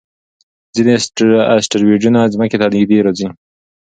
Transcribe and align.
ځینې 0.75 0.91
اسټروېډونه 1.59 2.19
ځمکې 2.33 2.57
ته 2.61 2.67
نږدې 2.73 2.97
راځي. 3.05 3.27